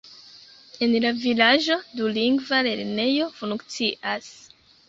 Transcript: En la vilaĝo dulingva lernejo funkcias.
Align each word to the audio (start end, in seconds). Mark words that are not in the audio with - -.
En 0.85 0.95
la 1.03 1.11
vilaĝo 1.25 1.77
dulingva 2.01 2.63
lernejo 2.69 3.31
funkcias. 3.43 4.33